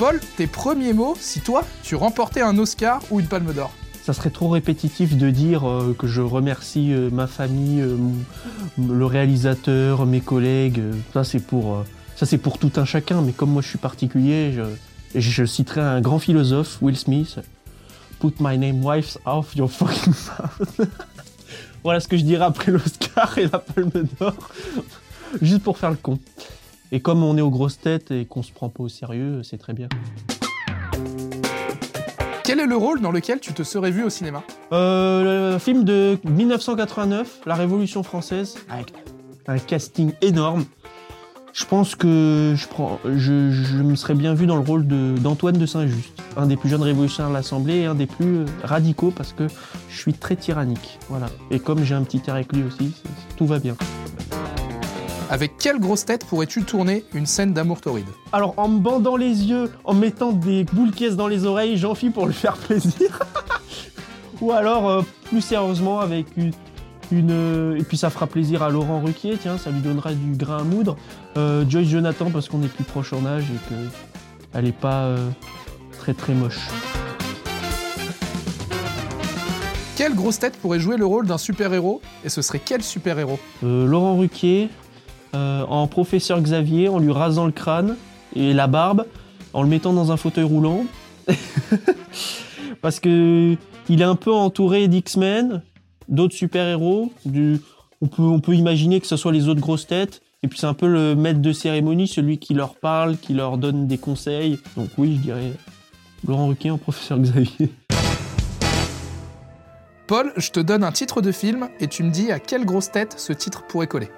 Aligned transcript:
Paul, 0.00 0.18
tes 0.38 0.46
premiers 0.46 0.94
mots 0.94 1.14
si 1.20 1.40
toi, 1.40 1.62
tu 1.82 1.94
remportais 1.94 2.40
un 2.40 2.56
Oscar 2.56 3.02
ou 3.10 3.20
une 3.20 3.26
Palme 3.26 3.52
d'Or 3.52 3.70
Ça 4.02 4.14
serait 4.14 4.30
trop 4.30 4.48
répétitif 4.48 5.14
de 5.14 5.28
dire 5.28 5.68
euh, 5.68 5.94
que 5.98 6.06
je 6.06 6.22
remercie 6.22 6.94
euh, 6.94 7.10
ma 7.10 7.26
famille, 7.26 7.82
euh, 7.82 7.98
le 8.78 9.04
réalisateur, 9.04 10.06
mes 10.06 10.22
collègues. 10.22 10.80
ça 11.12 11.22
c'est 11.22 11.38
pour, 11.42 11.84
tout 12.58 12.72
un 12.76 12.86
chacun. 12.86 13.20
Mais 13.20 13.32
comme 13.32 13.50
moi 13.50 13.60
je 13.60 13.68
suis 13.68 13.76
particulier, 13.76 14.54
je, 15.14 15.44
citerai 15.44 15.82
un 15.82 16.00
grand 16.00 16.18
philosophe, 16.18 16.78
Will 16.80 16.96
Smith. 16.96 17.38
Put 18.20 18.36
my 18.40 18.56
name 18.56 18.82
wife's 18.82 19.18
off 19.26 19.54
your 19.54 19.70
fucking 19.70 20.14
mouth. 20.14 20.88
voilà 21.84 22.00
ce 22.00 22.08
que 22.08 22.16
je 22.16 22.22
dirais 22.22 22.46
après 22.46 22.72
l'Oscar 22.72 23.36
et 23.36 23.48
la 23.48 23.58
Palme 23.58 24.06
d'Or, 24.18 24.32
juste 25.42 25.62
pour 25.62 25.76
faire 25.76 25.90
le 25.90 25.96
con. 25.96 26.18
Et 26.92 27.00
comme 27.00 27.22
on 27.22 27.36
est 27.36 27.40
aux 27.40 27.50
grosses 27.50 27.78
têtes 27.78 28.10
et 28.10 28.24
qu'on 28.24 28.42
se 28.42 28.52
prend 28.52 28.68
pas 28.68 28.82
au 28.84 28.88
sérieux, 28.88 29.42
c'est 29.42 29.58
très 29.58 29.72
bien. 29.72 29.88
Quel 32.44 32.58
est 32.58 32.66
le 32.66 32.76
rôle 32.76 33.00
dans 33.00 33.12
lequel 33.12 33.38
tu 33.38 33.52
te 33.52 33.62
serais 33.62 33.92
vu 33.92 34.02
au 34.02 34.10
cinéma? 34.10 34.42
Euh, 34.72 35.52
le 35.52 35.58
film 35.58 35.84
de 35.84 36.18
1989, 36.24 37.42
La 37.46 37.54
Révolution 37.54 38.02
française, 38.02 38.56
avec 38.68 38.92
un 39.46 39.58
casting 39.58 40.12
énorme. 40.20 40.64
Je 41.52 41.64
pense 41.64 41.94
que 41.96 42.54
je, 42.56 42.66
prends, 42.68 42.98
je, 43.04 43.50
je 43.50 43.82
me 43.82 43.94
serais 43.96 44.14
bien 44.14 44.34
vu 44.34 44.46
dans 44.46 44.54
le 44.56 44.62
rôle 44.62 44.86
de- 44.86 45.16
d'Antoine 45.18 45.58
de, 45.58 45.66
Saint-Just, 45.66 46.10
un 46.36 46.46
des 46.46 46.56
plus 46.56 46.68
jeunes 46.68 46.82
révolutionnaires 46.82 47.30
de 47.30 47.34
l'Assemblée 47.34 47.78
et 47.78 47.86
un 47.86 47.96
des 47.96 48.06
plus 48.06 48.38
euh, 48.38 48.44
radicaux 48.62 49.12
parce 49.14 49.32
que 49.32 49.46
je 49.88 49.98
suis 49.98 50.14
très 50.14 50.36
tyrannique. 50.36 50.98
Voilà. 51.08 51.26
Et 51.50 51.58
comme 51.58 51.82
j'ai 51.84 51.94
un 51.96 52.02
petit 52.02 52.22
air 52.28 52.34
avec 52.34 52.52
lui 52.52 52.62
aussi, 52.62 52.92
tout 53.36 53.46
va 53.46 53.58
bien. 53.58 53.76
Avec 55.30 55.58
quelle 55.58 55.78
grosse 55.78 56.04
tête 56.04 56.24
pourrais-tu 56.26 56.64
tourner 56.64 57.04
une 57.14 57.24
scène 57.24 57.52
d'amour 57.52 57.80
torride 57.80 58.08
Alors, 58.32 58.52
en 58.56 58.66
me 58.66 58.80
bandant 58.80 59.14
les 59.14 59.44
yeux, 59.44 59.70
en 59.84 59.94
mettant 59.94 60.32
des 60.32 60.64
boules 60.64 60.90
caisses 60.90 61.14
dans 61.14 61.28
les 61.28 61.44
oreilles, 61.44 61.76
j'en 61.76 61.94
fis 61.94 62.10
pour 62.10 62.26
lui 62.26 62.34
faire 62.34 62.56
plaisir. 62.56 63.20
Ou 64.40 64.50
alors, 64.50 64.90
euh, 64.90 65.02
plus 65.26 65.40
sérieusement, 65.40 66.00
avec 66.00 66.26
une, 66.36 66.50
une, 67.12 67.30
euh, 67.30 67.78
Et 67.78 67.84
puis, 67.84 67.96
ça 67.96 68.10
fera 68.10 68.26
plaisir 68.26 68.64
à 68.64 68.70
Laurent 68.70 69.00
Ruquier, 69.00 69.38
tiens, 69.40 69.56
ça 69.56 69.70
lui 69.70 69.80
donnera 69.80 70.14
du 70.14 70.36
grain 70.36 70.58
à 70.58 70.64
moudre. 70.64 70.96
Euh, 71.36 71.64
Joyce 71.68 71.90
Jonathan, 71.90 72.28
parce 72.32 72.48
qu'on 72.48 72.64
est 72.64 72.72
plus 72.72 72.82
proche 72.82 73.12
en 73.12 73.24
âge 73.24 73.44
et 73.44 73.68
qu'elle 74.52 74.66
est 74.66 74.76
pas 74.76 75.04
euh, 75.04 75.30
très 75.96 76.12
très 76.12 76.34
moche. 76.34 76.58
Quelle 79.94 80.16
grosse 80.16 80.40
tête 80.40 80.56
pourrait 80.56 80.80
jouer 80.80 80.96
le 80.96 81.06
rôle 81.06 81.28
d'un 81.28 81.38
super-héros 81.38 82.00
Et 82.24 82.30
ce 82.30 82.42
serait 82.42 82.60
quel 82.64 82.82
super-héros? 82.82 83.38
Laurent 83.62 84.16
Ruquier, 84.16 84.70
euh, 85.34 85.64
en 85.68 85.86
professeur 85.86 86.40
Xavier, 86.40 86.88
en 86.88 86.98
lui 86.98 87.12
rasant 87.12 87.46
le 87.46 87.52
crâne 87.52 87.96
et 88.34 88.52
la 88.52 88.66
barbe, 88.66 89.06
en 89.52 89.62
le 89.62 89.68
mettant 89.68 89.92
dans 89.92 90.12
un 90.12 90.16
fauteuil 90.16 90.44
roulant. 90.44 90.84
Parce 92.82 93.00
que 93.00 93.56
il 93.88 94.00
est 94.00 94.04
un 94.04 94.16
peu 94.16 94.32
entouré 94.32 94.88
d'X-Men, 94.88 95.62
d'autres 96.08 96.34
super-héros. 96.34 97.12
du- 97.24 97.60
On 98.00 98.06
peut, 98.06 98.22
on 98.22 98.40
peut 98.40 98.54
imaginer 98.54 99.00
que 99.00 99.06
ce 99.06 99.16
soit 99.16 99.32
les 99.32 99.48
autres 99.48 99.60
grosses 99.60 99.86
têtes. 99.86 100.22
Et 100.42 100.48
puis 100.48 100.58
c'est 100.58 100.66
un 100.66 100.72
peu 100.74 100.86
le 100.86 101.14
maître 101.14 101.40
de 101.40 101.52
cérémonie, 101.52 102.08
celui 102.08 102.38
qui 102.38 102.54
leur 102.54 102.74
parle, 102.76 103.18
qui 103.18 103.34
leur 103.34 103.58
donne 103.58 103.86
des 103.86 103.98
conseils. 103.98 104.58
Donc 104.76 104.88
oui, 104.96 105.16
je 105.16 105.20
dirais 105.20 105.52
Laurent 106.26 106.46
Ruquier 106.48 106.70
en 106.70 106.78
professeur 106.78 107.18
Xavier. 107.18 107.70
Paul, 110.06 110.32
je 110.36 110.50
te 110.50 110.60
donne 110.60 110.82
un 110.82 110.92
titre 110.92 111.20
de 111.20 111.30
film 111.30 111.68
et 111.78 111.86
tu 111.88 112.02
me 112.02 112.10
dis 112.10 112.32
à 112.32 112.40
quelle 112.40 112.64
grosse 112.64 112.90
tête 112.90 113.14
ce 113.18 113.32
titre 113.32 113.64
pourrait 113.68 113.86
coller. 113.86 114.08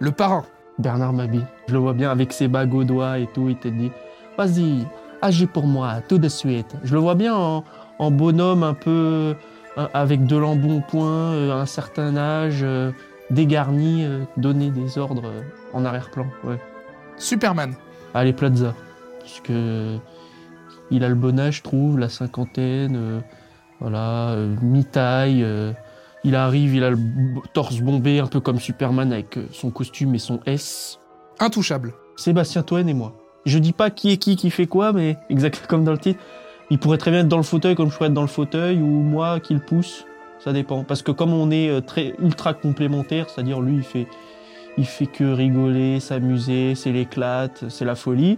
Le 0.00 0.10
parrain. 0.12 0.44
Bernard 0.78 1.12
Mabie. 1.12 1.42
Je 1.66 1.72
le 1.72 1.78
vois 1.80 1.92
bien 1.92 2.10
avec 2.10 2.32
ses 2.32 2.46
bagues 2.48 2.74
aux 2.74 2.84
doigts 2.84 3.18
et 3.18 3.26
tout. 3.26 3.48
Il 3.48 3.56
te 3.56 3.68
dit 3.68 3.90
Vas-y, 4.36 4.86
agis 5.22 5.46
pour 5.46 5.66
moi 5.66 5.96
tout 6.08 6.18
de 6.18 6.28
suite. 6.28 6.76
Je 6.84 6.94
le 6.94 7.00
vois 7.00 7.16
bien 7.16 7.34
en, 7.34 7.64
en 7.98 8.10
bonhomme 8.10 8.62
un 8.62 8.74
peu 8.74 9.34
euh, 9.76 9.86
avec 9.94 10.24
de 10.26 10.36
l'embonpoint, 10.36 11.32
euh, 11.32 11.60
un 11.60 11.66
certain 11.66 12.16
âge, 12.16 12.60
euh, 12.62 12.92
dégarni, 13.30 14.06
donner 14.36 14.70
des 14.70 14.98
ordres 14.98 15.32
en 15.72 15.84
arrière-plan. 15.84 16.26
Ouais. 16.44 16.60
Superman. 17.16 17.74
Allez, 18.14 18.32
Plaza. 18.32 18.74
Parce 19.18 19.40
que 19.40 19.96
il 20.90 21.04
a 21.04 21.08
le 21.08 21.14
bon 21.16 21.38
âge, 21.38 21.56
je 21.56 21.62
trouve, 21.62 21.98
la 21.98 22.08
cinquantaine. 22.08 22.96
euh, 22.96 23.20
voilà, 23.80 24.30
euh, 24.30 24.54
mi-taille. 24.62 25.42
euh, 25.42 25.72
il 26.24 26.34
arrive, 26.34 26.74
il 26.74 26.84
a 26.84 26.90
le 26.90 26.98
torse 27.52 27.80
bombé, 27.80 28.18
un 28.18 28.26
peu 28.26 28.40
comme 28.40 28.58
Superman 28.58 29.12
avec 29.12 29.36
euh, 29.36 29.46
son 29.52 29.70
costume 29.70 30.14
et 30.14 30.18
son 30.18 30.40
S. 30.46 31.00
Intouchable. 31.38 31.94
Sébastien 32.16 32.62
Toen 32.62 32.88
et 32.88 32.94
moi. 32.94 33.14
Je 33.46 33.58
dis 33.58 33.72
pas 33.72 33.90
qui 33.90 34.10
est 34.10 34.16
qui 34.16 34.36
qui 34.36 34.50
fait 34.50 34.66
quoi, 34.66 34.92
mais 34.92 35.16
exactement 35.30 35.68
comme 35.68 35.84
dans 35.84 35.92
le 35.92 35.98
titre. 35.98 36.20
Il 36.70 36.78
pourrait 36.78 36.98
très 36.98 37.10
bien 37.10 37.20
être 37.20 37.28
dans 37.28 37.38
le 37.38 37.42
fauteuil 37.42 37.74
comme 37.74 37.90
je 37.90 37.96
pourrais 37.96 38.08
être 38.08 38.14
dans 38.14 38.22
le 38.22 38.28
fauteuil 38.28 38.80
ou 38.82 38.86
moi 38.86 39.40
qui 39.40 39.54
le 39.54 39.60
pousse. 39.60 40.04
Ça 40.38 40.52
dépend. 40.52 40.84
Parce 40.84 41.02
que 41.02 41.10
comme 41.10 41.32
on 41.32 41.50
est 41.50 41.68
euh, 41.68 41.80
très 41.80 42.14
ultra 42.20 42.54
complémentaires, 42.54 43.28
c'est-à-dire 43.30 43.60
lui 43.60 43.76
il 43.76 43.82
fait, 43.82 44.06
il 44.76 44.86
fait 44.86 45.06
que 45.06 45.24
rigoler, 45.24 46.00
s'amuser, 46.00 46.74
c'est 46.74 46.92
l'éclate, 46.92 47.64
c'est 47.68 47.84
la 47.84 47.94
folie. 47.94 48.36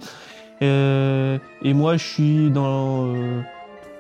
Euh, 0.63 1.39
et 1.63 1.75
moi 1.75 1.97
je 1.97 2.07
suis 2.07 2.51
dans 2.51 3.07
euh, 3.07 3.41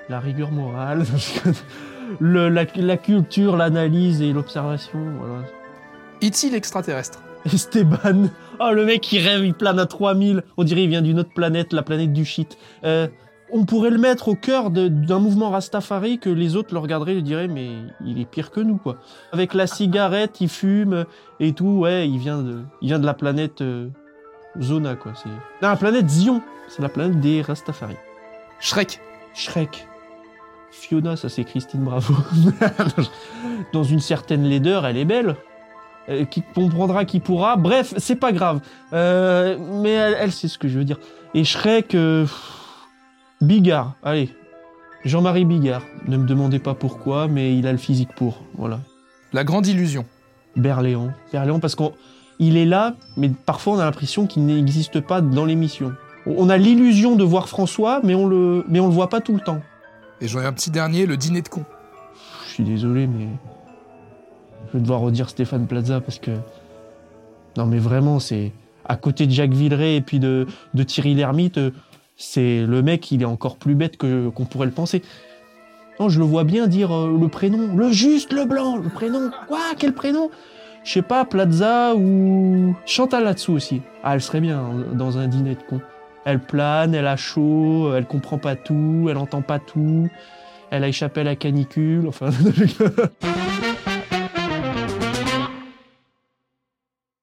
la 0.08 0.20
rigueur 0.20 0.50
morale, 0.50 1.04
le- 2.18 2.48
la, 2.48 2.64
la 2.76 2.96
culture, 2.96 3.56
l'analyse 3.56 4.20
et 4.22 4.32
l'observation. 4.32 4.98
Voilà. 5.18 5.42
E.T. 6.22 6.50
l'extraterrestre. 6.50 7.20
Esteban. 7.46 8.28
Oh, 8.60 8.70
le 8.72 8.84
mec, 8.84 9.10
il 9.12 9.20
rêve, 9.26 9.44
il 9.44 9.54
plane 9.54 9.78
à 9.78 9.86
3000. 9.86 10.42
On 10.58 10.64
dirait 10.64 10.82
il 10.84 10.88
vient 10.90 11.00
d'une 11.02 11.18
autre 11.20 11.32
planète, 11.32 11.72
la 11.72 11.82
planète 11.82 12.12
du 12.12 12.24
shit. 12.26 12.58
Euh, 12.84 13.08
on 13.52 13.64
pourrait 13.64 13.90
le 13.90 13.98
mettre 13.98 14.28
au 14.28 14.34
cœur 14.34 14.70
d'un 14.70 15.18
mouvement 15.18 15.50
Rastafari 15.50 16.18
que 16.18 16.28
les 16.30 16.54
autres 16.54 16.72
le 16.74 16.78
regarderaient 16.78 17.12
et 17.12 17.16
le 17.16 17.22
diraient, 17.22 17.48
mais 17.48 17.70
il 18.04 18.20
est 18.20 18.24
pire 18.24 18.50
que 18.50 18.60
nous, 18.60 18.76
quoi. 18.76 18.96
Avec 19.32 19.54
la 19.54 19.66
cigarette, 19.66 20.40
il 20.40 20.48
fume 20.48 21.04
et 21.40 21.52
tout, 21.52 21.78
ouais, 21.80 22.08
il 22.08 22.18
vient 22.18 22.42
de, 22.42 22.60
il 22.82 22.88
vient 22.88 22.98
de 23.00 23.06
la 23.06 23.14
planète 23.14 23.60
euh, 23.62 23.88
Zona, 24.60 24.94
quoi. 24.94 25.12
Non, 25.26 25.32
la 25.62 25.76
planète 25.76 26.08
Zion. 26.08 26.42
C'est 26.68 26.82
la 26.82 26.88
planète 26.90 27.18
des 27.20 27.42
Rastafari. 27.42 27.96
Shrek. 28.60 29.00
Shrek. 29.34 29.88
Fiona, 30.70 31.16
ça 31.16 31.28
c'est 31.28 31.44
Christine 31.44 31.80
Bravo. 31.80 32.14
Dans 33.72 33.84
une 33.84 34.00
certaine 34.00 34.44
laideur, 34.44 34.86
elle 34.86 34.96
est 34.96 35.04
belle. 35.04 35.36
Euh, 36.08 36.24
qui 36.24 36.42
comprendra 36.42 37.04
qui 37.04 37.20
pourra. 37.20 37.56
Bref, 37.56 37.94
c'est 37.98 38.16
pas 38.16 38.32
grave. 38.32 38.60
Euh, 38.92 39.56
mais 39.82 39.90
elle, 39.90 40.16
elle 40.18 40.32
sait 40.32 40.48
ce 40.48 40.58
que 40.58 40.68
je 40.68 40.78
veux 40.78 40.84
dire. 40.84 40.98
Et 41.34 41.44
Shrek, 41.44 41.94
euh, 41.94 42.26
Bigard. 43.40 43.94
Allez, 44.02 44.30
Jean-Marie 45.04 45.44
Bigard. 45.44 45.82
Ne 46.06 46.16
me 46.16 46.26
demandez 46.26 46.58
pas 46.58 46.74
pourquoi, 46.74 47.28
mais 47.28 47.56
il 47.56 47.66
a 47.66 47.72
le 47.72 47.78
physique 47.78 48.14
pour. 48.14 48.42
Voilà. 48.56 48.80
La 49.32 49.44
grande 49.44 49.66
illusion. 49.66 50.04
Berléand. 50.56 51.12
Berléand 51.32 51.60
parce 51.60 51.76
qu'il 51.76 52.56
est 52.56 52.64
là, 52.64 52.94
mais 53.16 53.28
parfois 53.28 53.74
on 53.74 53.78
a 53.78 53.84
l'impression 53.84 54.26
qu'il 54.26 54.44
n'existe 54.46 55.00
pas 55.00 55.20
dans 55.20 55.44
l'émission. 55.44 55.92
On 56.26 56.50
a 56.50 56.56
l'illusion 56.56 57.14
de 57.14 57.24
voir 57.24 57.48
François, 57.48 58.00
mais 58.02 58.14
on 58.14 58.26
le, 58.26 58.64
mais 58.68 58.80
on 58.80 58.88
le 58.88 58.92
voit 58.92 59.08
pas 59.08 59.20
tout 59.20 59.32
le 59.32 59.40
temps. 59.40 59.60
Et 60.20 60.28
j'en 60.28 60.40
ai 60.40 60.46
un 60.46 60.52
petit 60.52 60.70
dernier, 60.70 61.06
le 61.06 61.16
dîner 61.16 61.42
de 61.42 61.48
con. 61.48 61.64
Je 62.46 62.54
suis 62.54 62.64
désolé, 62.64 63.06
mais 63.06 63.28
je 64.68 64.72
vais 64.74 64.80
devoir 64.80 65.00
redire 65.00 65.30
Stéphane 65.30 65.66
Plaza 65.66 66.00
parce 66.00 66.18
que 66.18 66.32
non, 67.56 67.66
mais 67.66 67.78
vraiment, 67.78 68.20
c'est 68.20 68.52
à 68.84 68.96
côté 68.96 69.26
de 69.26 69.32
Jacques 69.32 69.52
Villeray 69.52 69.96
et 69.96 70.00
puis 70.00 70.18
de, 70.18 70.46
Thierry 70.86 71.14
Lhermitte, 71.14 71.60
c'est 72.16 72.64
le 72.66 72.82
mec, 72.82 73.10
il 73.10 73.22
est 73.22 73.26
encore 73.26 73.56
plus 73.56 73.74
bête 73.74 73.96
qu'on 73.96 74.44
pourrait 74.44 74.66
le 74.66 74.72
penser. 74.72 75.02
Non, 75.98 76.08
je 76.08 76.18
le 76.18 76.24
vois 76.24 76.44
bien 76.44 76.66
dire 76.66 76.96
euh, 76.96 77.18
le 77.20 77.28
prénom, 77.28 77.76
le 77.76 77.92
juste, 77.92 78.32
le 78.32 78.46
blanc, 78.46 78.78
le 78.78 78.88
prénom. 78.88 79.30
Quoi 79.48 79.60
Quel 79.76 79.92
prénom? 79.92 80.30
Je 80.82 80.92
sais 80.92 81.02
pas, 81.02 81.26
Plaza 81.26 81.94
ou 81.94 82.74
Chantal 82.86 83.34
aussi. 83.48 83.82
Ah, 84.02 84.14
elle 84.14 84.22
serait 84.22 84.40
bien 84.40 84.60
hein, 84.60 84.94
dans 84.94 85.18
un 85.18 85.26
dîner 85.28 85.56
de 85.56 85.62
con. 85.62 85.82
Elle 86.24 86.40
plane, 86.40 86.94
elle 86.94 87.06
a 87.06 87.16
chaud, 87.16 87.94
elle 87.94 88.06
comprend 88.06 88.38
pas 88.38 88.56
tout, 88.56 89.08
elle 89.10 89.16
entend 89.16 89.42
pas 89.42 89.58
tout, 89.58 90.08
elle 90.70 90.84
a 90.84 90.88
échappé 90.88 91.22
à 91.22 91.24
la 91.24 91.36
canicule, 91.36 92.06
enfin. 92.08 92.30